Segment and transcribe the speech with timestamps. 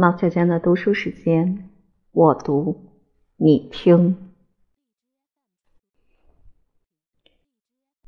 [0.00, 1.70] 毛小娟的读书时间，
[2.12, 2.92] 我读，
[3.36, 4.16] 你听。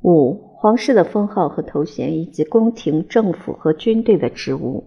[0.01, 4.85] 五、皇室的封号和头衔，以及宫廷、政府和军队的职务。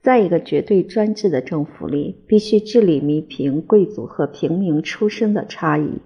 [0.00, 6.00] 在一个绝对专制的政府里，必须治理弥平贵族和平民出身的差异。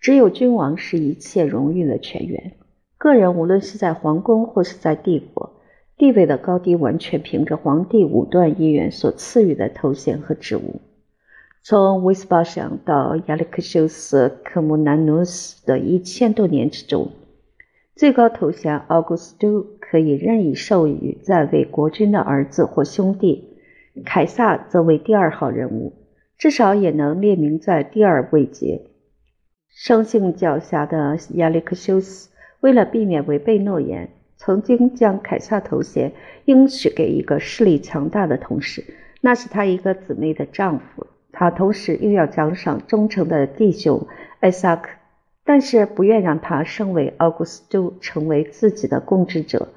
[0.00, 2.56] 只有君王是一切荣誉的泉源。
[2.96, 5.57] 个人无论是在皇宫或是在帝国。
[5.98, 10.80] 地位的高低完全凭着皇帝武断意愿所赐予的头衔和职务。
[11.60, 17.10] 从威斯巴乡到亚历克修斯·科穆南努斯的一千多年之中，
[17.96, 23.58] 最高头衔奥古斯都可以任意授予在位国君的儿子或兄弟，
[24.04, 25.92] 凯撒则为第二号人物，
[26.38, 28.82] 至少也能列名在第二位阶。
[29.68, 34.10] 生性狡黠的亚历克修斯为了避免违背诺言。
[34.38, 36.12] 曾经将凯撒头衔
[36.46, 38.84] 应许给一个势力强大的同事，
[39.20, 41.06] 那是他一个姊妹的丈夫。
[41.32, 44.06] 他同时又要奖赏忠诚的弟兄
[44.40, 44.90] 艾萨克，
[45.44, 49.68] 但是不愿让他升为奥古斯都，成为自己的共治者。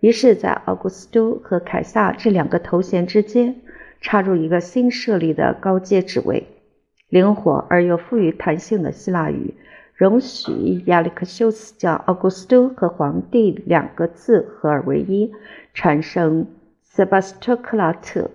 [0.00, 3.56] 于是，在奥古斯都和凯撒这两个头衔之间
[4.00, 6.46] 插入一个新设立的高阶职位——
[7.08, 9.54] 灵活而又富于弹性的希腊语。
[9.98, 15.32] 容许亚历克修斯将奥古斯都和皇帝两个字合二为一，
[15.74, 16.46] 产生
[16.84, 18.30] 塞巴斯托克拉特。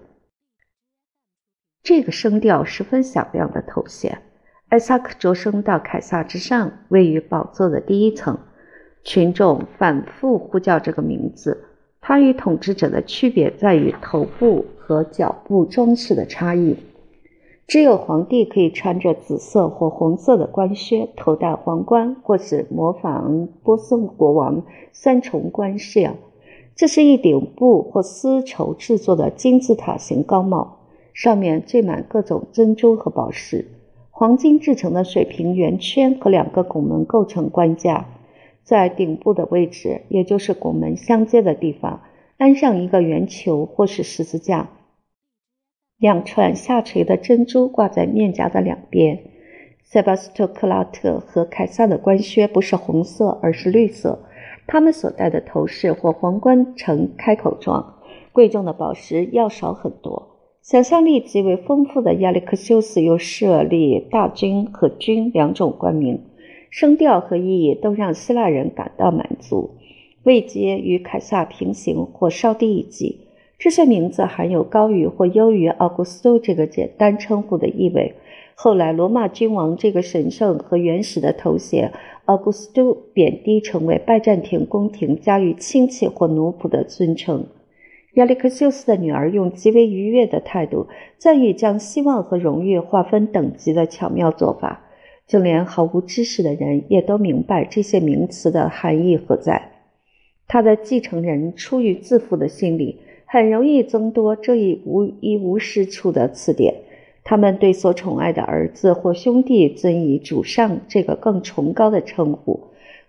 [1.82, 4.24] 这个声调十分响亮的头衔。
[4.68, 8.38] 艾萨克着升到凯撒之上，位于宝座的第一层。
[9.06, 11.64] 群众反复呼叫这个名字。
[12.02, 16.76] 他与统治者的区别在于头部和脚部装饰的差异。
[17.66, 26.16] 只有皇帝可以穿着紫色或红色的官靴，头戴皇冠，或是模仿波斯国王三重冠式样。
[26.76, 30.80] 这是一顶布或丝绸制作的金字塔形高帽，
[31.14, 33.68] 上面缀满各种珍珠和宝石。
[34.12, 38.08] 黄金制成的水平圆圈和两个拱门构成冠架，
[38.64, 42.02] 在顶部的位置，也就是拱门相接的地方，
[42.38, 44.70] 安上一个圆球或是十字架。
[46.04, 49.20] 两串下垂的珍珠挂在面颊的两边。
[49.86, 54.20] 塞巴斯托克拉特和凯撒的官靴不是红色，而是绿色。
[54.68, 58.02] 他们所戴的头饰或皇冠呈开口状，
[58.34, 60.42] 贵重的宝石要少很多。
[60.62, 66.20] 想象力极为丰富的亚历克修斯又设立大军和军两种官名，
[66.70, 69.78] 声调和意义都让希腊人感到满足。
[70.24, 73.23] 位阶与凯撒平行或稍低一级。
[73.64, 78.16] 这些名字含有高于或优于奥古斯都这个简单称呼的意味。
[78.56, 81.94] 后来，罗马君王这个神圣和原始的头衔
[82.26, 87.46] 奥古斯都贬低，成为拜占庭宫廷加于亲戚或奴仆的尊称。
[88.16, 90.88] 亚历克修斯的女儿用极为愉悦的态度
[91.18, 94.82] 赞誉将希望和荣誉划分等级的巧妙做法，
[95.26, 99.72] 就连毫无知识的人也都明白这些名词的含义何在。
[100.50, 103.00] 他的继承人出于自负的心理。
[103.34, 106.76] 很容易增多这一无一无是处的词典。
[107.24, 112.60] 他们对所宠爱的儿子或兄弟尊以“主上”这个更崇高的称呼，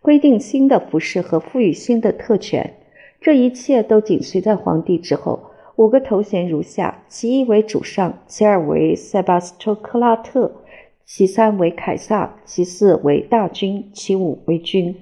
[0.00, 2.72] 规定新的服饰和赋予新的特权。
[3.20, 5.50] 这一切都紧随在皇帝之后。
[5.76, 10.52] 五个头衔如下：其一为主上，其二为塞巴斯托克拉特，
[11.04, 14.96] 其三为凯撒，其四为大君，其五为君。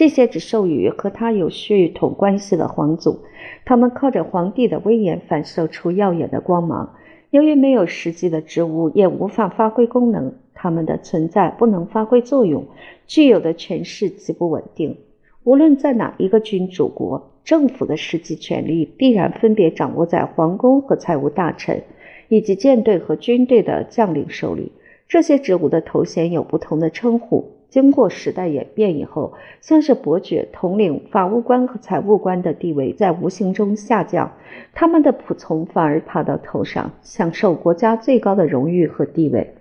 [0.00, 3.20] 这些只授予和他有血统关系的皇族，
[3.66, 6.94] 他们靠着皇帝的威严反射出耀眼的光芒。
[7.28, 12.64] 由于没有实际的职务，也无法发挥功能，他们的存在不能发挥作用，
[13.06, 14.96] 具有的权势极不稳定。
[15.44, 21.82] 无论在哪一个君主国，政府的实际权力必然分别掌握在皇宫和财务大臣，
[22.30, 24.72] 以及舰队和军队的将领手里。
[25.06, 27.59] 这些职务的头衔有不同的称呼。
[27.70, 34.32] 经过时代演变以后，像是伯爵、统领、法务官和财务官的地位在无形中下降，
[34.74, 39.54] 他们的仆从反而爬到头上，享受国家最高的荣誉和地位。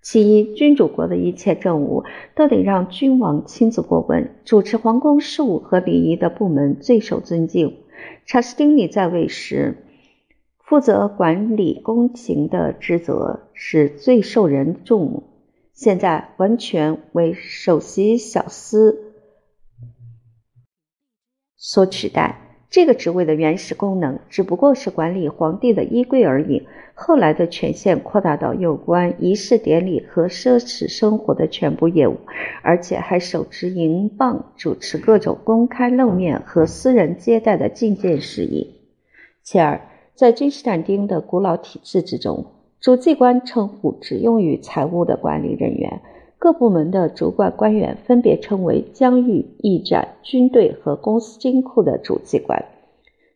[0.00, 2.04] 其一，君主国的一切政务
[2.34, 7.76] 都得让君王亲自过问，主持皇宫事务和礼仪的部门最受尊敬。
[8.26, 9.76] 查士丁尼在位时，
[10.58, 15.22] 负责管理宫廷的职责是最受人重目。
[15.74, 19.12] 现在完全为首席小司
[21.56, 22.40] 所取代。
[22.70, 26.66] 这个职位的原始功能只不过是管理皇帝的衣柜而已。
[26.94, 32.18] 后来的权限扩大到有关仪式典礼和奢侈生活的全部业务，
[32.62, 38.80] 而且还手持银棒，主持各种公开露面和私人接待的觐见事宜。
[39.42, 39.80] 其二，
[40.14, 42.53] 在君士坦丁的古老体制之中，
[42.84, 46.02] 主祭官称呼只用于财务的管理人员，
[46.38, 52.66] 各部门的主管官员分别称为疆域、驿站、军队和公司金库的主祭官。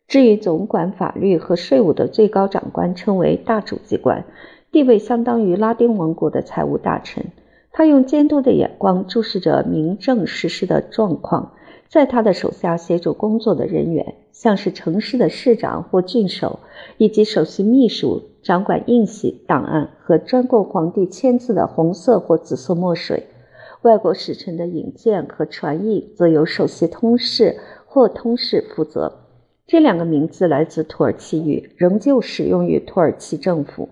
[0.07, 4.23] 至于总管法律和税务的最高长官，称为大主祭官，
[4.71, 7.25] 地位相当于拉丁王国的财务大臣。
[7.71, 11.53] 他用监督的眼光注视着民政实施的状况。
[11.87, 16.59] 在他的手下协助工作的人员，像是城市的市长或郡守，
[16.99, 23.27] 以及首席秘书，掌管印玺、档案和专供皇帝签字的红色或紫色墨水。
[23.81, 29.19] 外国使臣的引荐和传译，则由首席通事或通事负责。
[29.65, 33.87] 这两个名字来自土耳其语，仍旧使用于土耳其政府。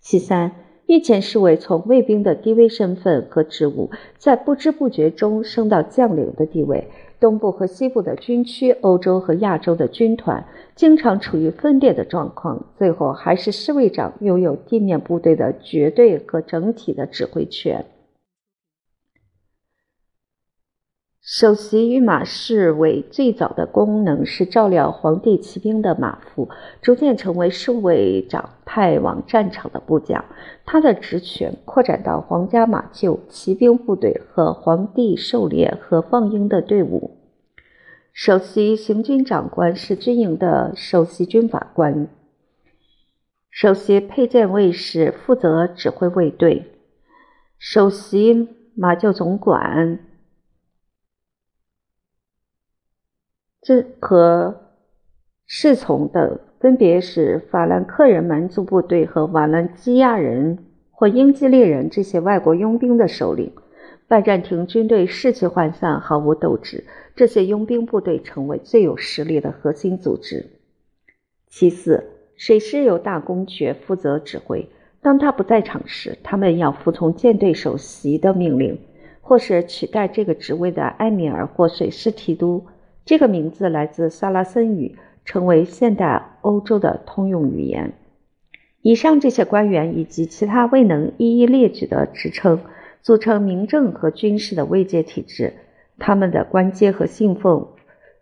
[0.00, 0.52] 其三，
[0.86, 6.88] 御前侍卫从卫兵的低微身份和职务，在不知不觉中升到将领的地位。
[7.20, 10.44] 东部和西部的军区，欧洲和亚洲的军团，
[10.74, 12.66] 经常处于分裂的状况。
[12.76, 17.84] 最后，还是侍卫长拥有地面部队的绝对和整体的指挥权。
[21.26, 26.50] 首席御马侍卫最早的功能是照料皇帝骑兵的马夫，
[26.82, 30.22] 逐渐成为侍卫长派往战场的部将。
[30.66, 37.16] 他的职权扩展到皇家马厩、骑兵部队和皇帝狩猎和放鹰的队伍。
[38.12, 42.06] 首席行军长官是军营的首席军法官。
[43.50, 46.70] 首席佩剑卫士负责指挥卫队。
[47.58, 50.00] 首席马厩总管。
[53.64, 54.60] 这和
[55.46, 60.58] 侍从等分别是法兰克人蛮族部队和瓦兰基亚人
[60.90, 63.50] 或英吉利人这些外国佣兵的首领。
[64.06, 66.84] 拜占庭军队士气涣散，毫无斗志。
[67.16, 70.44] 这些佣兵部队成为最有实力的核心组织。
[71.48, 72.04] 其次，
[72.36, 74.68] 水师由大公爵负责指挥。
[75.00, 78.78] 当他不在场时，他们要服从舰队首席的命令，
[79.22, 82.66] 或是取代这个职位的埃米尔或水师提督。
[83.04, 87.92] 这个名字来自萨拉森语，成为现代欧洲的通用语言。
[88.82, 92.60] 以上这些官员以及其他未能一一列举的职称，
[93.02, 95.54] 组成民政和军事的位阶体制。
[95.98, 97.68] 他们的官阶和信奉、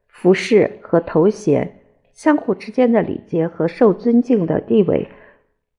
[0.06, 1.80] 服饰和头衔、
[2.12, 5.08] 相互之间的礼节和受尊敬的地位，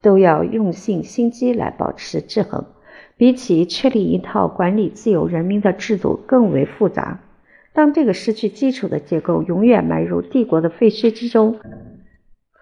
[0.01, 2.65] 都要用尽心机来保持制衡。
[3.15, 7.19] 比起确立一套管理自由人民的制度更为复杂。
[7.73, 11.59] 当这个失去基础的结构永远埋入帝国的废墟之中，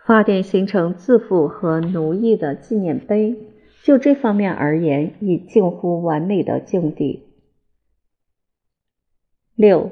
[0.07, 3.35] 发电形成自负和奴役的纪念碑，
[3.83, 7.23] 就这方面而言，已近乎完美的境地。
[9.55, 9.91] 六，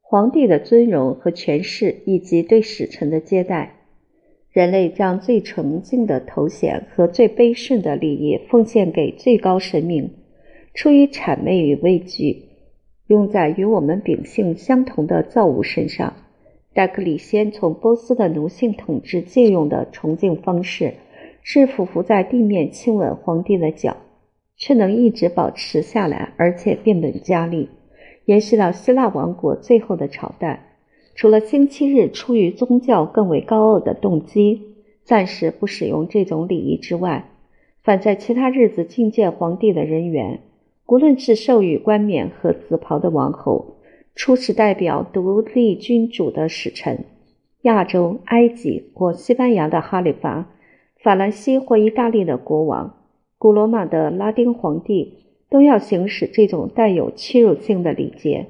[0.00, 3.80] 皇帝的尊荣和权势，以及对使臣的接待，
[4.52, 10.14] 人类将最崇敬的头衔和最卑顺的礼仪奉献给最高神明，
[10.74, 12.49] 出于谄媚与畏惧。
[13.10, 16.14] 用在与我们秉性相同的造物身上。
[16.72, 20.94] 戴克里先从波斯的奴性统治借用的崇敬方式，
[21.42, 23.96] 是匍匐在地面亲吻皇帝的脚，
[24.56, 27.68] 却能一直保持下来，而且变本加厉，
[28.26, 30.76] 延续到希腊王国最后的朝代。
[31.16, 37.28] 除了星期日出于宗教更为高傲的动机，暂时不使用这种礼仪之外，
[37.82, 40.38] 反在其他日子觐见皇帝的人员。
[40.90, 43.76] 无论是授予冠冕和紫袍的王侯，
[44.16, 47.04] 出使代表独立君主的使臣，
[47.62, 50.50] 亚洲、埃及或西班牙的哈里发，
[51.00, 53.04] 法兰西或意大利的国王，
[53.38, 58.48] 古罗马的拉丁皇帝，都要行使这种带有屈辱性的礼节。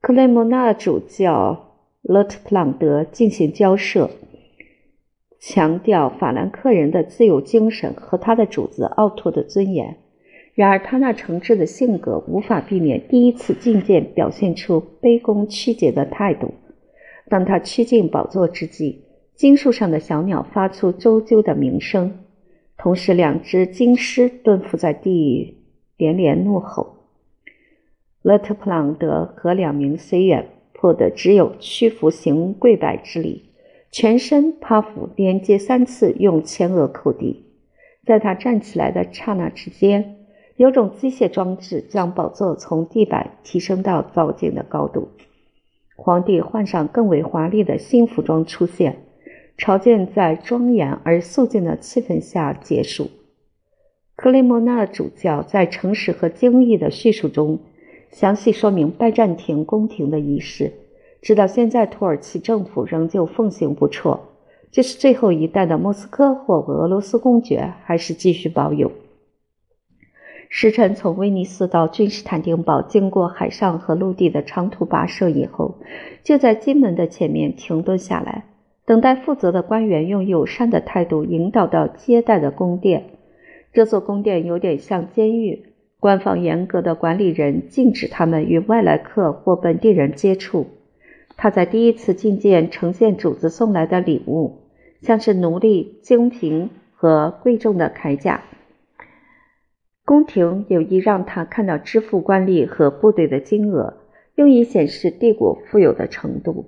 [0.00, 4.08] 克雷莫纳主教勒特朗德进行交涉，
[5.40, 9.96] 强调法兰克人的自由精神和他的主子奥托的尊严。
[10.54, 16.52] 然而，他那诚挚的性格无法避免第一次觐见表现出卑躬屈节的态度。
[17.30, 19.00] 当他趋近宝座之际，
[19.34, 22.18] 金树上的小鸟发出啾啾的鸣声，
[22.76, 25.62] 同时两只金狮蹲伏在地，
[25.96, 26.98] 连连怒吼。
[28.20, 33.46] 勒特普朗德和两名随员迫得只有屈服行跪拜之礼，
[33.90, 37.46] 全身趴伏，连接三次用前额叩地。
[38.04, 40.18] 在他站起来的刹那之间。
[40.62, 45.08] 有种机械装置将宝座从地板提升到造景的高度。
[45.96, 48.98] 皇帝换上更为华丽的新服装出现，
[49.58, 53.10] 朝见在庄严而肃静的气氛下结束。
[54.14, 57.58] 克雷莫纳主教在诚实和精益的叙述中，
[58.12, 60.72] 详细说明拜占庭宫廷的仪式。
[61.20, 64.20] 直到现在，土耳其政府仍旧奉行不辍。
[64.70, 68.92] 这是最后一代的莫斯科或俄罗斯公爵，还是继续保有？
[70.54, 75.76] 使臣从威尼斯到君士坦丁堡，经过海上和陆地的长途跋涉以后，
[76.22, 78.44] 就在金门的前面停顿下来，
[78.84, 83.04] 等待负责的官员用友善的态度引导到接待的宫殿。
[83.72, 90.66] 这座宫殿有点像监狱，官方严格的管理人禁止他们与外来客或本地人接触。
[91.38, 94.58] 他在第一次觐见呈现主子送来的礼物，
[95.00, 98.42] 像是奴隶、精品和贵重的铠甲。
[100.04, 103.98] 宫廷有意让他看到支付官吏和部队的金额，
[104.34, 106.66] 用以显示帝国富有的程度。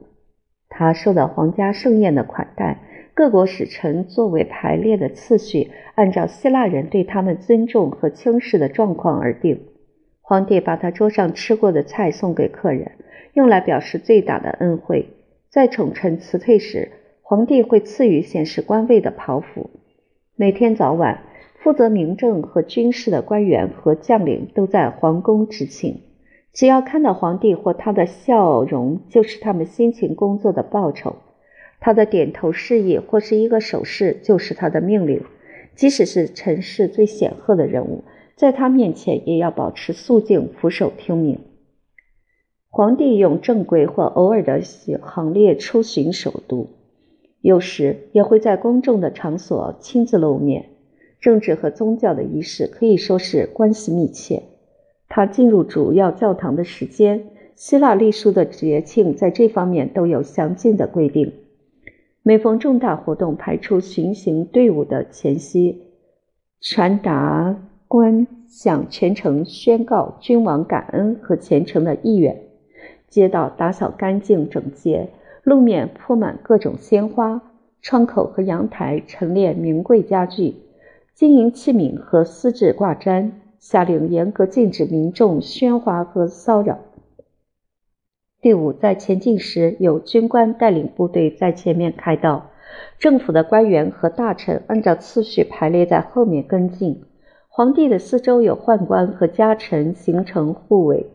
[0.68, 2.80] 他受到皇家盛宴的款待，
[3.12, 9.60] 各国使臣座位排列的次序按照希腊人对他们尊重和轻视的状况而定。
[10.20, 12.92] 皇帝把他桌上吃过的菜送给客人，
[13.34, 15.08] 用来表示最大的恩惠。
[15.50, 19.70] 在宠臣辞退时，皇帝会赐予显示官位的袍服。
[20.36, 21.24] 每天早晚。
[21.64, 26.02] 负责民政和军事的官员和将领都在皇宫执勤。
[26.52, 31.16] 只要看到皇帝或他的笑容，就是他们辛勤工作的报酬。
[31.80, 35.22] 他的点头示意或是一个手势，就是他的命令。
[35.74, 38.04] 即使是尘世最显赫的人物，
[38.36, 41.40] 在他面前也要保持肃静，俯首听命。
[42.68, 46.68] 皇帝用正规或偶尔的行列出巡首都，
[47.40, 50.66] 有时也会在公众的场所亲自露面。
[51.24, 54.42] 政治和宗教的仪式可以说是关系密切。
[55.08, 61.32] 他进入主要教堂的时间，希腊历书的节庆在这方面都有详尽的规定。
[62.22, 65.84] 每逢重大活动排出巡行队伍的前夕，
[66.60, 67.56] 传达
[67.88, 72.38] 官向全城宣告君王感恩和虔诚的意愿。
[73.08, 75.08] 街道打扫干净整洁，
[75.42, 77.40] 路面铺满各种鲜花，
[77.80, 80.56] 窗口和阳台陈列名贵家具。
[81.14, 83.30] 金银器皿和丝质挂毡，
[83.60, 86.80] 下令严格禁止民众喧哗和骚扰。
[88.40, 92.50] 第五在前进时，有军官带领部队在前面开道，
[92.98, 97.04] 政府的官员和大臣按照次序排列在后面跟进。
[97.46, 101.06] 皇帝的四周有宦官和家臣形成护卫。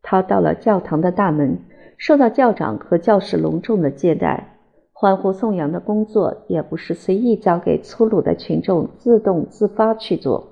[0.00, 1.58] 他到了教堂的大门，
[1.96, 4.59] 受到教长和教士隆重的接待。
[5.00, 10.48] 欢呼颂扬的工作也不是随意交给粗鲁的群众自动自发去做。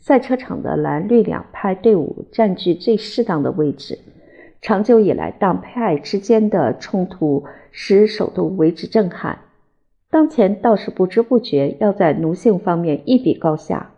[0.00, 3.96] 赛车场的蓝绿两派队伍占据最适当的位置。
[4.60, 9.38] 长久以来，党派之间的冲突使首都为之震撼。
[10.10, 13.92] 当前倒是不知不觉要在奴性方面一比高下。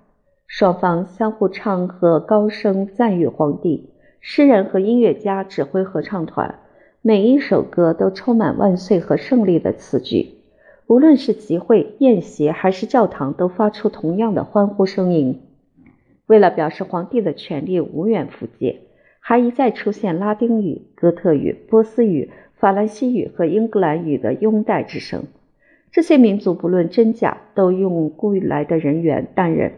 [0.46, 3.88] 双方相互唱和高声赞誉皇帝，
[4.20, 6.56] 诗人和音乐家指挥合唱团。
[7.04, 10.36] 每一首歌都充满万岁和胜利的词句，
[10.86, 15.40] 无论是集会、宴席还是教堂，都发出同样的欢呼声音。
[16.26, 18.82] 为了表示皇帝的权力无远弗届，
[19.18, 25.24] 还一再出现拉丁语、哥特语、波斯语、法兰西语和英格兰语的拥戴之声。
[25.90, 29.72] 这些民族不论真假，都用雇来的人员担任。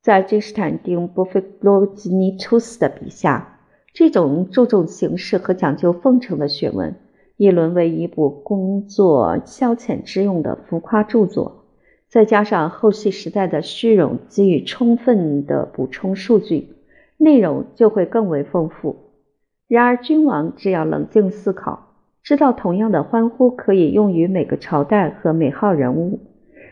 [0.00, 3.56] 在君士坦丁·波菲罗吉尼图斯的笔下。
[3.92, 6.94] 这种注重形式和讲究奉承的学问，
[7.36, 11.64] 已沦为一部工作消遣之用的浮夸著作。
[12.08, 16.68] 再加上后续时代的虚荣给予充分的补充数据，
[17.16, 18.96] 内容就会更为丰富。
[19.68, 26.18] 然而，君王只要冷静思考，知道同样的欢呼可以用于每个朝代和每号人物。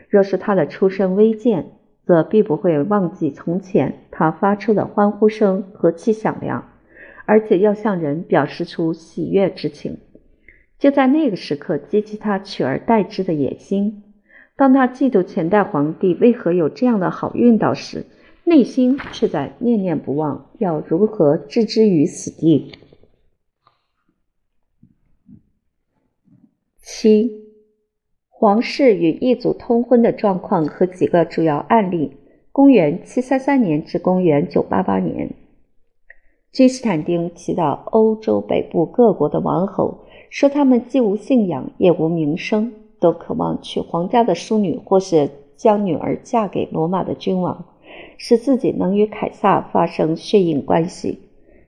[0.09, 1.71] 若是他的出身微贱，
[2.05, 6.68] 则必不会忘记从前他发出的欢呼声何其响亮。
[7.29, 9.99] 而且要向人表示出喜悦之情，
[10.79, 14.01] 就在那个时刻激起他取而代之的野心。
[14.55, 18.07] 当他嫉妒前代皇帝为何有这样的好运道时，
[18.45, 22.71] 内心却在念念不忘要如何置之于死地。
[26.81, 27.43] 七，
[28.27, 32.17] 皇室与异族通婚的状况和几个主要案例：
[32.51, 35.35] 公元七三三年至公元九八八年。
[36.51, 39.99] 君士坦丁祈祷欧洲北部各国的王侯，
[40.31, 47.65] 说他们既无信仰也无名声，都渴望娶皇家的淑女，或是将女儿嫁给罗马的君王，
[48.17, 51.19] 使自己能与凯撒发生血缘关系。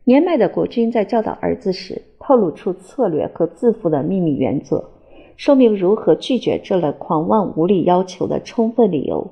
[0.04, 4.90] 年迈的国君在教导儿子时，透露出策略和自负的秘密原则，
[5.38, 9.30] 说明如何拒绝这类狂妄无理要求的充分理由。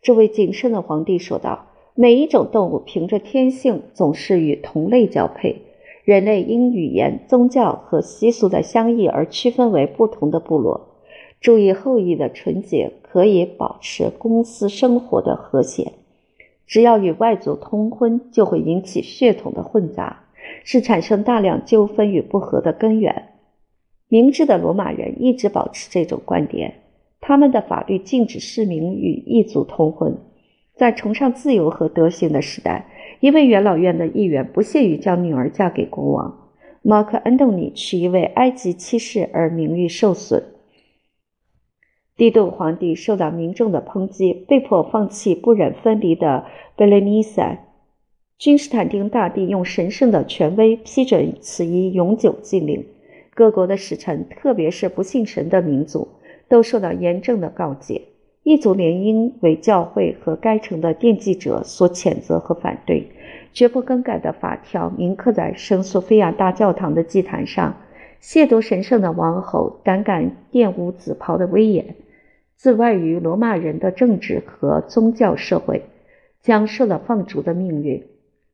[0.00, 1.66] 这位谨慎的皇帝说道。
[2.00, 5.62] 每一种动物凭着天性总是与同类交配，
[6.04, 10.90] 人类因语言、宗教和习俗的相异而区分为不同的部落。
[11.40, 15.94] 注意后裔的纯洁，可以保持公司生活的和谐。
[16.68, 20.26] 只要与外族通婚，就会引起血统的混杂，
[20.62, 23.30] 是产生大量纠纷与不和的根源。
[24.08, 26.74] 明智的罗马人一直保持这种观点，
[27.20, 30.16] 他们的法律禁止市民与异族通婚。
[30.78, 32.86] 在崇尚自由和德行的时代，
[33.18, 36.48] 一位元老院的议员不屑于将女儿嫁给国王。
[36.82, 40.44] 马克·安东尼是一位埃及骑士而名誉受损。
[42.16, 47.64] 帝窦皇帝受到民众的抨击，被迫放弃不忍分离的贝雷尼塞。
[48.38, 52.86] 君士坦丁大帝用神圣的权威批准此一永久禁令。
[53.34, 56.06] 各国的使臣，特别是不信神的民族，
[56.48, 58.02] 都受到严正的告诫。
[58.48, 63.06] 异族联姻为教会和该城的奠基者所谴责和反对。
[63.52, 67.76] 绝不更改的法条铭刻在圣索菲亚大教堂的祭坛上。
[68.22, 71.94] 亵渎神圣的王后，胆敢玷污紫袍的威严。
[72.56, 75.82] 自外于罗马人的政治和宗教社会，
[76.40, 78.02] 将受了放逐的命运。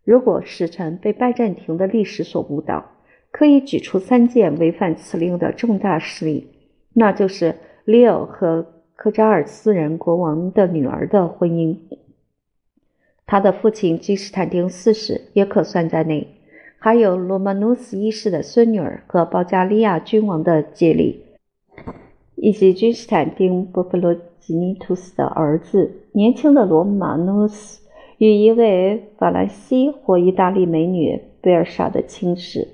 [0.05, 2.85] 如果使臣被拜占庭的历史所误导，
[3.31, 6.49] 可以举出三件违反此令的重大事例，
[6.95, 11.77] 那就是利奥和科扎尔斯人国王的女儿的婚姻，
[13.27, 16.29] 他的父亲君士坦丁四世也可算在内，
[16.79, 21.23] 还有罗曼努斯一世的孙女儿和保加利亚君王的接力。
[22.37, 27.81] 以及君士坦丁·波弗罗吉尼图斯的儿子，年轻的罗马努斯
[28.19, 32.69] 与一位法兰西或意大利美女贝尔莎的亲事。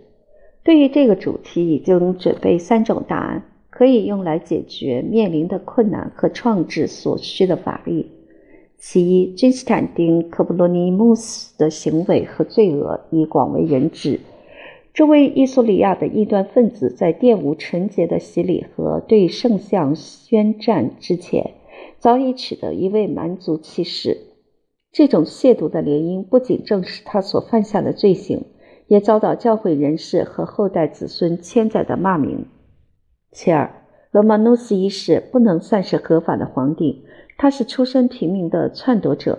[0.65, 3.43] 对于这个主题，已经准备三种答案，
[3.81, 8.11] 可以用来解决面临的困难和创制所需的法律。
[8.77, 14.21] 其一，君士坦丁·科布罗尼穆斯的行为和罪恶已广为人知。
[14.93, 21.53] 这位伊索里亚的异端分子在玷污纯洁的洗礼和对圣像宣战之前，
[21.99, 24.19] 早已取得一位蛮族骑士。
[24.93, 28.45] 这种亵渎的联姻不仅证实他所犯下的罪行，
[28.89, 32.45] 也遭到教会人士和后代子孙千载的骂名。
[33.33, 33.71] 其二，
[34.11, 37.05] 罗马努斯一世不能算是合法的皇帝，
[37.39, 39.39] 他是出身平民的篡夺者，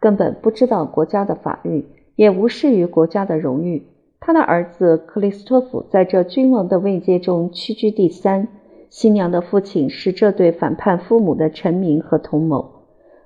[0.00, 3.86] 根本不知道国家的法律，也无视于国家的荣誉。
[4.18, 8.48] 他的儿子克里斯托弗在这君王的位阶中屈居第三。
[8.88, 12.84] 新娘的父亲是这对反叛父母的臣民和同谋。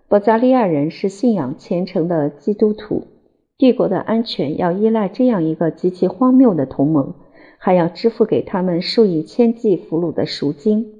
[0.09, 3.05] 保加利亚人是信仰虔诚的基督徒。
[3.57, 7.14] 帝国的安全要依赖这样一个极其荒谬的同盟，
[7.62, 10.94] 还要支付给他们数以千计俘虏的赎金。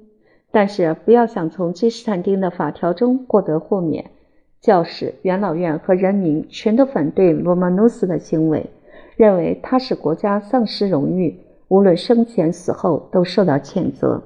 [0.51, 4.11] 但是不要想从君士坦丁的法条中获得豁免。
[4.61, 8.69] 教士、元老院和人民全都反对罗曼努斯的行为。
[9.17, 14.21] 认为他使国家丧失荣誉，无论生前死后都受到谴责。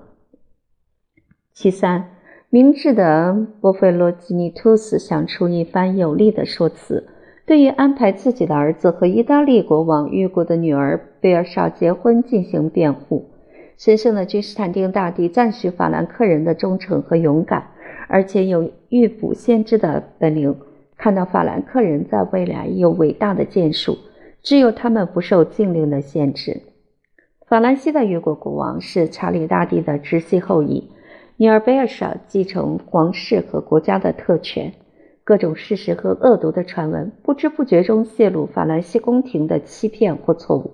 [1.54, 2.10] 其三，
[2.50, 7.08] 明智的波菲罗吉尼图斯想出一番有力的说辞，
[7.46, 13.30] 对于安排自己的儿子和意大利国王预国的女儿贝尔莎结婚进行辩护。
[13.78, 17.68] 神圣的君士坦丁大帝赞许法兰克人的忠诚和勇敢，
[18.08, 20.56] 而且有预卜先知的本领，
[20.98, 23.98] 看到法兰克人在未来有伟大的建树。
[24.42, 26.62] 只有他们不受禁令的限制。
[27.48, 30.90] 法兰西的越国国王是查理大帝的直系后裔，
[31.38, 34.72] 尼尔贝尔莎继承皇室和国家的特权。
[35.26, 40.72] 各种事实和恶毒的传闻不知不觉中泄露法兰西宫廷的欺骗或错误。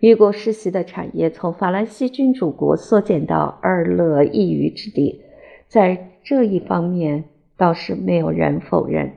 [0.00, 5.20] 越国世袭的产业从法兰西君主国缩减到二乐一隅之地，
[5.66, 7.24] 在这一方面
[7.58, 9.12] 倒是没有人否认。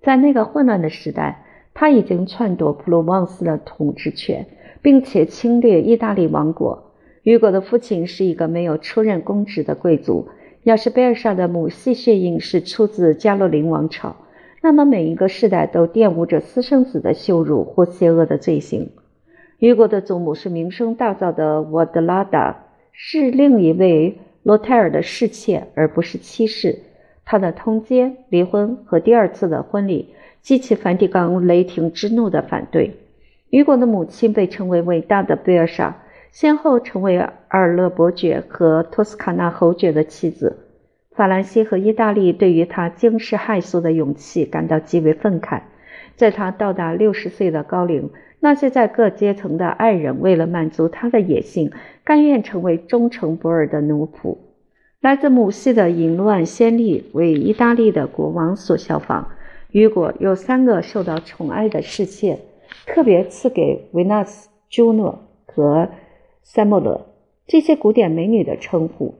[0.00, 1.40] 在那个混乱的时代。
[1.76, 4.46] 他已经篡夺普罗旺斯的统治权，
[4.80, 6.92] 并且侵略意大利王国。
[7.24, 10.28] 雨果的父亲是一个没有出任公职的贵族。
[10.64, 14.16] 要是贝尔莎的母系血印是出自加洛林王朝，
[14.60, 18.90] 那么每一个世代都玷污着私生子的羞辱或邪恶的罪行。
[19.58, 26.80] 雨果的祖母是名声大噪的沃德拉达，是另一位洛泰尔的侍妾，而不是妻室。
[27.24, 30.14] 他的通奸、离婚和第二次的婚礼。
[30.42, 32.98] 激起梵蒂冈雷霆之怒的反对。
[33.48, 36.02] 雨果的母亲被称为伟大的贝尔莎，
[36.34, 40.66] 先后成为阿尔勒伯爵和托斯卡纳侯爵的妻子。
[41.12, 45.60] 法兰西和意大利对于他惊世骇俗的勇气感到极为愤慨。
[46.16, 51.70] 在他到达六十岁的高龄，那些在各阶层的爱人为了满足他的野性，
[52.02, 54.36] 甘愿成为忠诚不二的奴仆。
[55.00, 59.28] 来自母系的淫乱先例为意大利的国王所效仿。
[59.70, 62.40] 雨果有三个受到宠爱的侍妾，
[62.86, 65.88] 特别赐给维纳斯、朱诺和
[66.46, 67.06] 塞莫勒
[67.46, 69.14] 这些古典美女的称呼。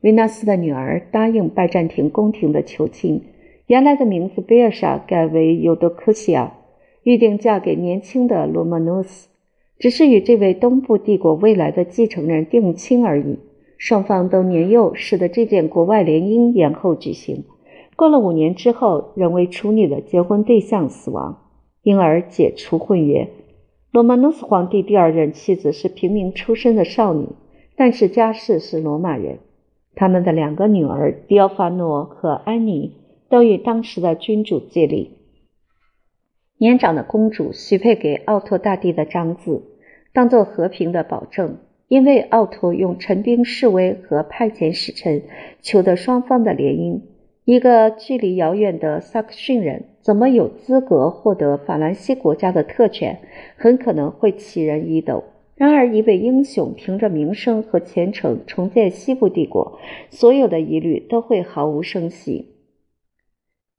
[0.00, 3.22] 维纳斯的女儿答应拜占庭宫廷的求亲，
[3.66, 6.54] 原来的名字贝尔莎改为尤多克西亚，
[7.02, 9.28] 预定嫁给年轻的罗曼诺斯，
[9.78, 13.38] 只是与这位东部帝国未来的继承人定亲而已。
[13.76, 17.44] 双方都年幼，使得这件国外联姻延后举行。
[17.94, 21.42] 过了五年之后，仍为处女的结婚对象死亡，
[21.82, 23.28] 因而解除婚约。
[23.92, 27.26] 罗曼诺斯皇帝第二任妻子是平民出身的少女，
[27.74, 29.38] 但是家世是罗马人。
[29.96, 32.94] 他们的两个女儿迪奥法诺和安妮
[33.28, 35.16] 都与当时的君主接力。
[36.56, 39.64] 年长的公主许配给奥托大帝的长子，
[40.12, 41.56] 当做和平的保证，
[41.88, 45.22] 因为奥托用陈兵示威和派遣使臣，
[45.62, 47.00] 求得双方的联姻。
[47.44, 53.18] 一个距离遥远的萨克逊人怎么有资格获得法兰西国家的特权？
[53.56, 55.24] 很可能会起人疑窦。
[55.56, 59.78] 然而，一位英雄凭着名声和虔诚重建西部帝国，
[60.10, 62.56] 所有的疑虑都会毫无声息。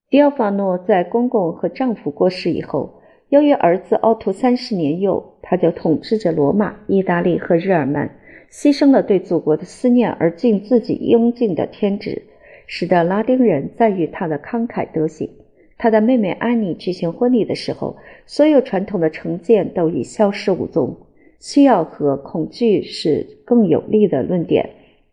[0.10, 8.17] 迪奥法诺在公公和丈夫过世以后，由于儿子奥图三十年幼，他就统治着罗马、意大利和日耳曼，
[8.52, 12.24] 牺牲了对祖国的思念而尽自己应尽的天职。
[12.73, 15.29] 使得拉丁人赞誉他的慷慨德行。
[15.77, 20.95] 他的妹妹安妮举行婚礼的时候，所有传统的成见都已消失无踪。
[21.38, 24.69] 需要和恐惧是更有力的论点，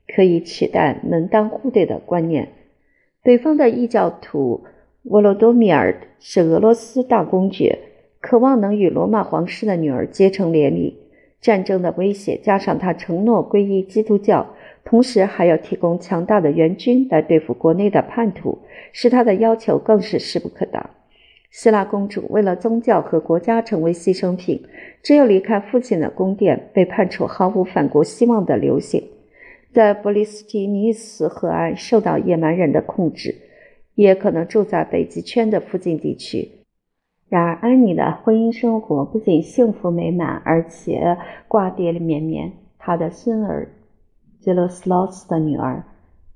[0.06, 2.48] 可以取代门当户对的观念。
[3.24, 4.62] 北方的异教徒
[5.02, 7.76] 沃罗多米尔是俄罗斯大公爵，
[8.20, 10.96] 渴望能与罗马皇室的女儿结成连理。
[11.40, 14.54] 战争的威胁加上他承诺皈依基督教。
[14.88, 18.58] 同时还要提供强大的援军来对付国内的叛徒，
[18.90, 20.88] 使他的要求更是势不可挡。
[21.50, 24.62] 希腊公主为了宗教和国家成为牺牲品，
[25.02, 29.02] 只有离开父亲的宫殿，被判处毫无反国希望的流刑，
[29.74, 33.34] 在布里斯提尼斯河岸受到野蛮人的控制，
[33.94, 36.50] 也可能住在北极圈的附近地区。
[37.28, 42.52] 然而，安妮的婚姻生活不仅幸福美满，而且瓜瓞绵绵。
[42.78, 43.68] 她的孙儿。
[44.48, 45.84] 杰勒斯劳斯的女儿，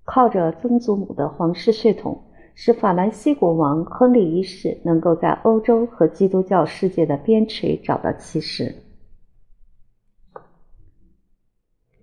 [0.05, 8.75] 靠着曾祖母的皇室血统，使法兰西国王亨利一世能够在欧洲和基督教世界的边陲找到起始。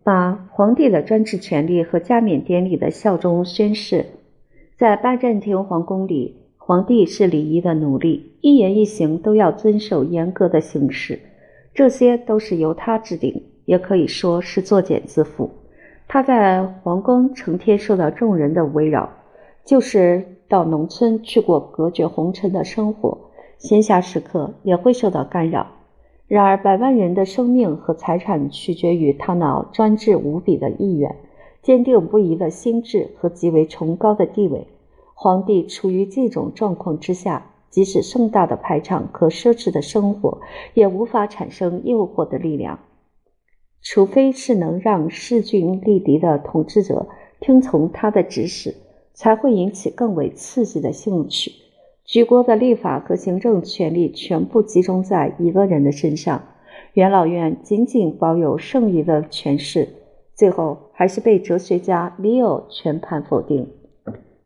[0.03, 4.07] 八、皇帝的专制权力和加冕典礼的效忠宣誓。
[4.79, 11.19] 在拜占庭皇宫里，皇帝是礼仪的奴隶，一言一行都要遵守严格的形式，
[11.71, 15.51] 这些都是由他制定，也可以说是作茧自缚。
[16.11, 19.07] 他在皇宫成天受到众人的围绕，
[19.63, 23.15] 就是到农村去过隔绝红尘的生活，
[23.59, 25.67] 闲暇时刻也会受到干扰。
[26.27, 31.15] 然而，百万人的生命和财产取决于他那专制无比的意愿、
[31.61, 34.65] 坚定不移的心智和极为崇高的地位。
[35.13, 40.39] 皇帝处于这种状况之下，即使盛大的排场和奢侈的生活，
[40.73, 42.79] 也无法产生诱惑的力量。
[43.81, 47.07] 除非是能让势均力敌的统治者
[47.39, 48.75] 听从他的指使，
[49.13, 51.51] 才会引起更为刺激的兴趣。
[52.03, 56.43] 举国的立法和行政权力全部集中在一个人的身上，
[56.93, 59.87] 元老院仅仅保有剩余的权势，
[60.35, 63.67] 最后还是被哲学家里奥全盘否定。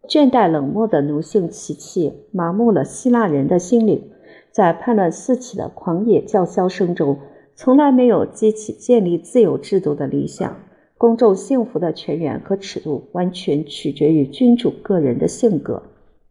[0.10, 4.12] 倦怠冷漠的奴性习气麻木了希腊人的心灵，
[4.52, 7.18] 在叛乱四起的狂野叫嚣声中。
[7.56, 10.56] 从来没有激起建立自由制度的理想。
[10.98, 15.84] 公众幸福的泉源和尺度完全取决于君主个人的性格。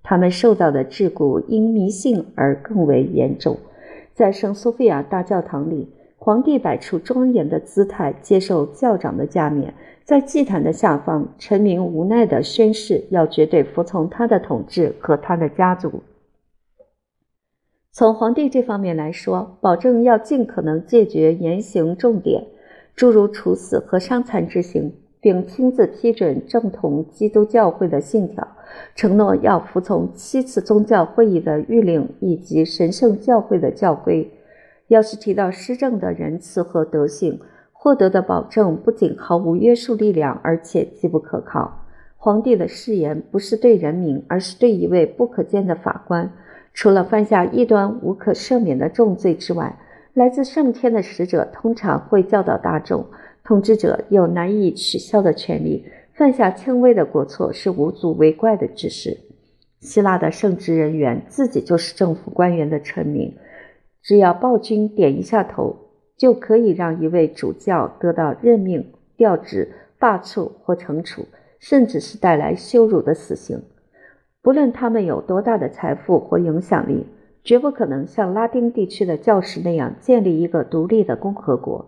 [0.02, 3.56] 他们受到的桎梏因迷信而更为严重。
[4.14, 16.02] 在圣苏菲亚大教堂里，皇帝摆出庄严的姿态接受教长的加冕，在祭坛的下方，臣民无奈地宣誓要绝对服从他的统治和他的家族。
[17.94, 22.46] 从皇帝这方面来说，保证要尽可能戒绝严刑重典，
[22.96, 28.48] 诸如处死和伤残之刑，并亲自批准正统基督教会的信条，
[28.94, 34.32] 承诺要服从七次宗教会议的谕令以及神圣教会的教规。
[34.88, 37.40] 要是提到施政的仁慈和德性，
[37.74, 41.84] 获得的保证不仅毫无约束力量，而且极不可靠。
[42.16, 46.32] 皇帝的誓言不是对人民，而是对一位不可见的法官。
[46.74, 49.78] 除了犯下异端无可赦免的重罪之外，
[50.14, 53.06] 来自上天的使者通常会教导大众，
[53.44, 59.18] 统治者有难以取消的权利，犯下轻微的过错是无足为怪的之事。
[59.80, 63.34] 希腊的圣职人员自己就是政府官员的臣民，
[64.02, 65.76] 只要暴君点一下头，
[66.16, 71.26] 就可以让一位主教得到任命、调职、罢黜或惩处，
[71.58, 73.60] 甚至是带来羞辱的死刑。
[74.42, 77.06] 不论他们有多大的财富或影响力，
[77.44, 81.86] 绝不可能像拉丁地区的教士那样建立一个独立的共和国。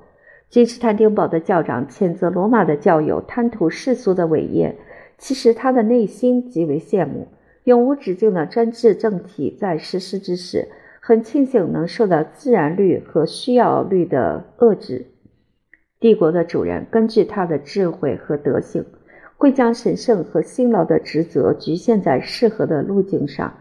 [0.50, 4.76] 君士坦丁堡的教长谴责罗马的教友贪图世俗的伟业，
[5.18, 7.26] 其实他的内心极为羡慕
[7.64, 10.68] 永无止境的专制政体在实施之时，
[11.00, 15.06] 很庆幸能受到自然律和需要律的遏制。
[15.98, 18.84] 帝国的主人根据他的智慧和德性，
[19.44, 23.52] 会将神圣和辛劳的职责局限在适合的路径上，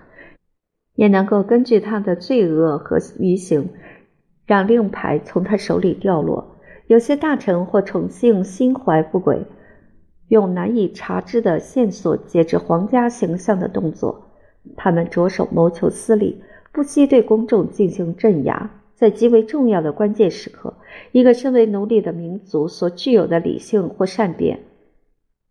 [0.95, 3.67] 也能够根据他的罪恶和愚行，
[4.45, 6.55] 让令牌从他手里掉落。
[6.87, 9.45] 有些大臣或宠幸心怀不轨，
[10.29, 14.31] 用难以查知的线索截制皇家形象的动作。
[14.77, 16.41] 他们着手谋求私利，
[16.71, 18.71] 不惜对公众进行镇压。
[18.95, 20.73] 在极为重要的关键时刻，
[21.11, 24.57] 一个身为奴隶的民族所具有的理性或善变，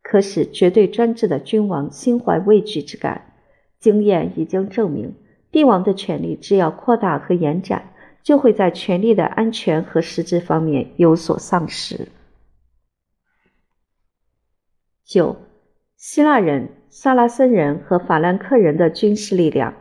[0.03, 3.33] 可使绝对专制的君王心怀畏惧之感。
[3.79, 5.15] 经验已经证明，
[5.51, 7.88] 帝王的权力只要扩大和延展。
[8.23, 12.07] 就会在权力的安全和实质方面有所丧失。
[15.05, 15.38] 九，
[15.97, 19.75] 希腊人、萨拉森人和法兰克人的军事力量。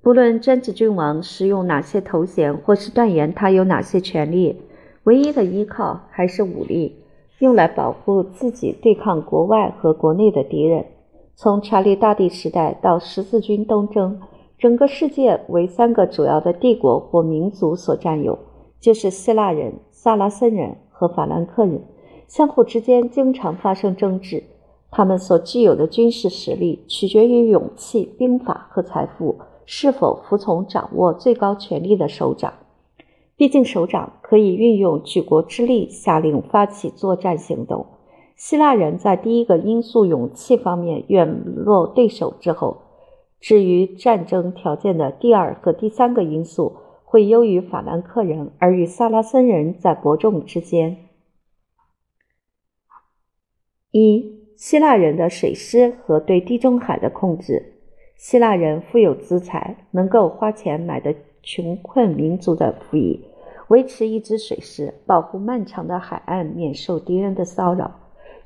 [0.00, 4.62] 不论专制君王使用哪些头衔，或是断言他有哪些权利，
[5.02, 7.04] 唯一的依靠还是武力，
[7.38, 10.84] 用来保护自己，对抗国外和国内的敌人。
[11.34, 14.20] 从查理大帝时代到十字军东征。
[14.58, 18.38] 整个世界为三个主要的帝国或民族所占有，
[18.80, 21.82] 就是希腊人、萨拉森人和法兰克人，
[22.26, 24.42] 相互之间经常发生争执。
[24.90, 32.50] 他们所具有的军事实力取决于勇气、兵法和财富是否服从掌握最高权力的首长。
[33.36, 37.86] 毕竟，首长可以运用举国之力下令发起作战行动。
[38.34, 42.82] 希腊人在第一个因素勇气方面远落对手之后。
[43.38, 50.96] 至于战争条件的第二和第三个因素会优于法兰克人，而与萨拉森人在伯仲之间。
[53.90, 57.74] 一、希腊人的水师和对地中海的控制。
[58.16, 61.14] 希腊人富有资财，能够花钱买的
[61.46, 63.20] 穷困民族的服役，
[63.68, 67.92] 维持一支水师，保护漫长的海岸免受敌人的骚扰。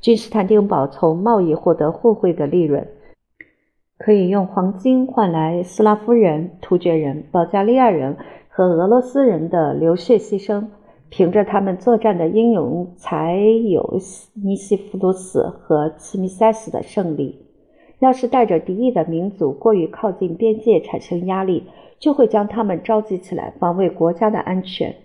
[0.03, 2.87] 君士坦丁堡从贸易获得互惠的利润。
[3.97, 8.17] 可以用黄金换来斯拉夫人、突厥人、保加利亚人
[8.49, 10.67] 和俄罗斯人的流血牺牲，
[11.09, 13.99] 凭着他们作战的英勇，才有
[14.35, 17.47] 尼西弗鲁斯和齐米塞斯的胜利。
[17.99, 21.65] 要是带着敌意的民族过于靠近边界，产生压力，
[22.01, 24.97] 就会将他们召集起来防卫国家的安全。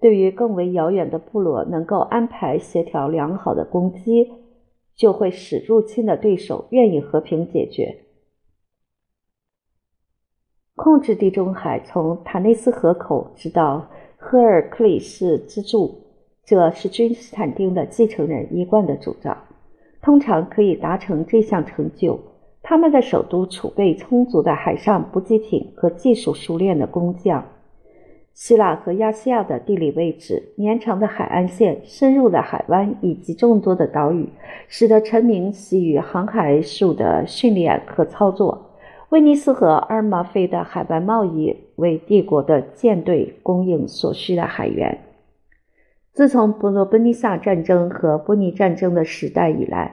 [0.00, 4.30] 对于更为遥远的部落，能够安排协调良好的攻击，
[4.94, 8.04] 就会使入侵的对手愿意和平解决。
[10.74, 16.02] 控制地中海从塔内斯河口直到赫尔克里斯之柱，
[16.44, 19.36] 这是君士坦丁的继承人一贯的主张。
[20.00, 22.18] 通常可以达成这项成就，
[22.62, 27.44] 他们在首都储备充足的海上补给艇和技术熟练的工匠。
[28.32, 34.26] 希腊和亚细亚的地理位置、绵长的海岸线、深入的海湾以及众多的岛屿，
[34.68, 38.70] 使得臣民习于航海术的训练和操作。
[39.10, 44.98] 威尼斯和阿尔马菲的海外贸易为帝国的舰队供应所需的海员。
[46.14, 49.91] 自从伯罗奔尼撒战争和波尼战争的时代以来，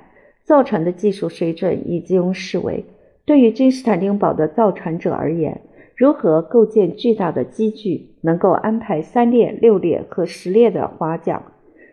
[0.49, 2.85] 造船的技术水准已经视为
[3.23, 5.62] 对于君士坦丁堡的造船者而言，
[5.95, 11.43] 如何构建巨大的机具，能够安排三列、六列和十列的划桨，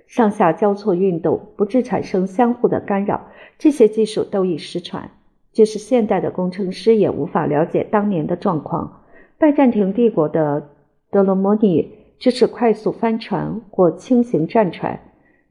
[0.07, 3.27] 上下交错运动，不致产生相互的干扰，
[3.59, 5.11] 这些技术都已失传。
[5.53, 9.03] 就是现代的工程师也无法了解当年的状况。
[9.37, 10.71] 拜占庭帝国的
[11.11, 14.99] 德罗摩尼支持快速帆船或轻型战船，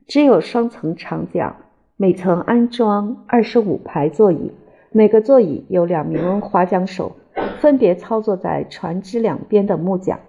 [0.08, 1.56] 只有双层长桨，
[1.98, 4.52] 每层安装二十五排座椅，
[4.92, 7.14] 每个座椅有两名划桨手，
[7.62, 10.20] 分别操作在船只两边的木桨。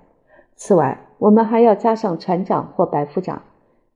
[0.55, 3.43] 此外，我们还要加上船长或白副长，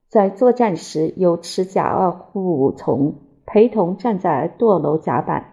[0.09, 3.15] 在作战时有持甲二护从
[3.47, 5.53] 陪同站在舵楼甲板。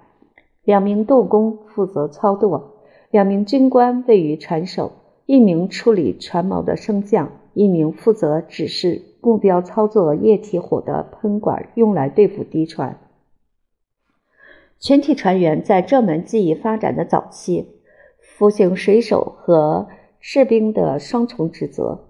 [0.63, 2.77] 两名舵工负责操舵，
[3.11, 4.91] 两名军官位于船首，
[5.27, 12.99] 一名处理船锚的升降，一名负责指示目标操作液体火的喷管，用来对付敌船。
[14.79, 17.81] 全体船员在这门技艺发展的早期，
[18.19, 19.87] 服行水手和
[20.19, 22.05] 士兵的双重职责，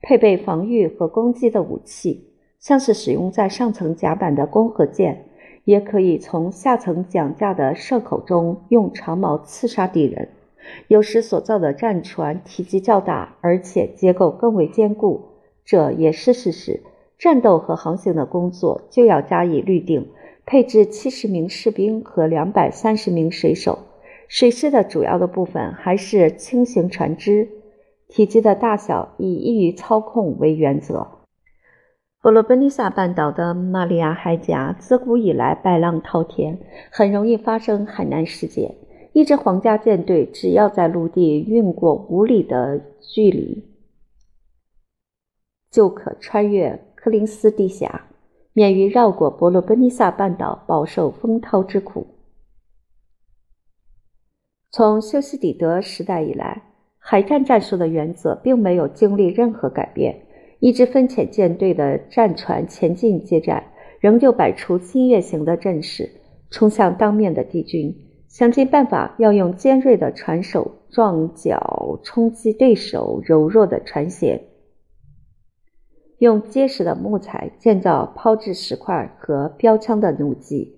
[0.00, 5.26] 配备防御和攻击的武器，像是使用在上层甲板的弓和箭。
[5.64, 10.30] 也可以从下层桨架的射口中用长矛刺杀敌人。
[10.88, 15.31] 有时所造的战船体积较大，而且结构更为坚固，
[15.64, 16.80] 这也是事实。
[17.18, 20.08] 战斗和航行的工作就要加以律定，
[20.44, 23.78] 配置七十名士兵和两百三十名水手。
[24.26, 27.48] 水师的主要的部分还是轻型船只，
[28.08, 31.06] 体积的大小以易于操控为原则。
[32.20, 36.58] 伯罗奔尼撒半岛的马里亚海峡自古以来白浪滔天，
[36.90, 38.76] 很容易发生海难事件。
[39.12, 43.64] 一支皇家舰队只要在陆地运过五里的距离，
[45.72, 48.08] 就可穿越科林斯地峡，
[48.52, 52.06] 免于绕过伯罗奔尼撒半岛，饱受风涛之苦。
[54.70, 56.62] 从修昔底德时代以来，
[56.98, 60.26] 海战战术的原则并没有经历任何改变。
[60.60, 63.64] 一支分遣舰队的战船前进接战，
[63.98, 66.08] 仍旧摆出新月形的阵势，
[66.50, 67.92] 冲向当面的敌军，
[68.28, 74.38] 想尽办法要用尖锐的船首撞角冲击对手柔弱的船舷，
[76.22, 80.76] 用结实的木材建造抛掷石块和标枪的弩机。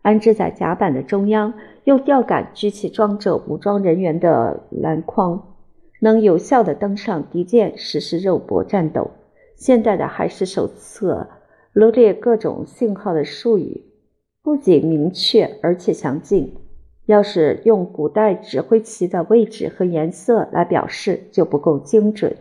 [0.00, 1.52] 安置在甲板的中央，
[1.84, 5.54] 用吊杆举起装着武装人员的篮筐，
[6.00, 9.10] 能有效地登上敌舰实施肉搏战斗。
[9.54, 11.28] 现代的海事手册
[11.74, 13.84] 罗列各种信号的术语，
[14.42, 16.54] 不仅明确而且详尽。
[17.04, 22.34] 要是用古代指挥旗的位置和颜色来表示，就不够精准。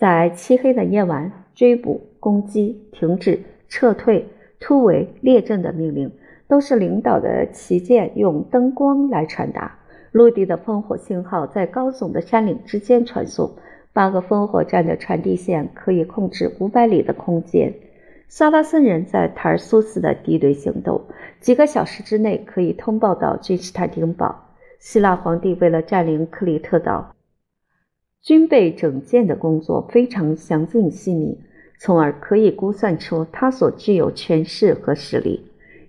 [0.00, 4.26] 在漆黑的夜晚，追捕、攻击、停止、撤退。
[4.58, 6.10] 突围列阵的命令
[6.48, 9.76] 都是领导的旗舰用灯光来传达。
[10.12, 13.50] 陆地的烽火信号在高耸的山岭之间传送。
[13.92, 17.74] 八个烽火站的传递线可以控制五百里的空间。
[18.26, 21.02] 萨拉森人在塔尔苏斯的敌对行动，
[21.40, 24.46] 几个小时之内可以通报到君士坦丁堡。
[24.78, 27.14] 希腊皇帝为了占领克里特岛，
[28.22, 31.38] 军备整建的工作非常详尽细密。
[31.82, 35.40] 从而可以估算出他所具有权势和实力。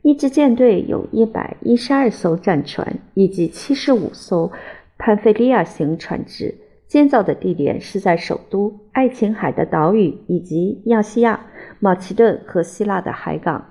[0.04, 4.50] 一支舰队有一百一十二艘战船以及七十五艘
[4.98, 6.56] 潘菲利亚型船只，
[6.88, 11.48] 建造的地点是在首都爱琴海的岛屿以及亚细亚、
[11.82, 13.66] 马其顿和希腊的海港。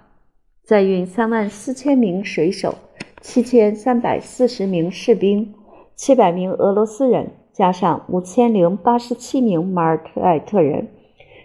[0.62, 2.74] 载运三万四千名水手、
[3.22, 5.54] 七千三百四十名士兵、
[5.96, 10.88] 七百名俄罗斯人，加上五千零八十七名马尔代特人。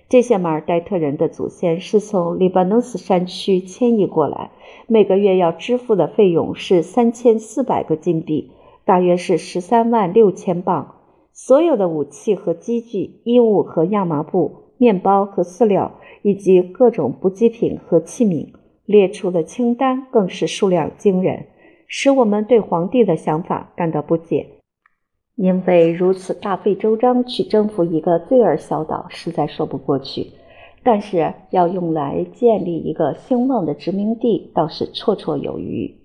[0.07, 4.51] 这些马尔代特人的祖先是从黎巴嫩斯山区迁移过来，
[4.87, 8.51] 每个月要支付的费用是三千四百个金币，
[8.85, 10.95] 大约是十三万六千镑。
[11.33, 18.53] 所有的武器和机具、衣物和亚麻布、面包和饲料，以及各种补给品和器皿，
[18.85, 21.47] 列出的清单更是数量惊人，
[21.87, 24.54] 使我们对皇帝的想法感到不解。
[25.35, 30.31] 因为如此大费周章去征服一个罪尔小岛，实在说不过去。
[30.83, 36.04] 但是要用来建立一个兴旺的殖民地，倒是绰绰有余。